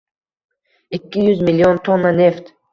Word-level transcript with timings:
Ikki 0.99 1.27
yuz 1.29 1.45
million 1.51 1.81
tonna 1.91 2.17
neft 2.25 2.53